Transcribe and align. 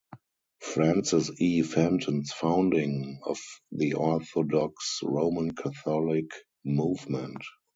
Francis 0.63 1.29
E. 1.37 1.61
Fenton's 1.61 2.31
founding 2.33 3.19
of 3.23 3.37
the 3.71 3.93
Orthodox 3.93 4.99
Roman 5.03 5.53
Catholic 5.53 6.25
Movement. 6.65 7.43